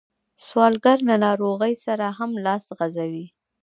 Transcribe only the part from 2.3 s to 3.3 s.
لاس غځوي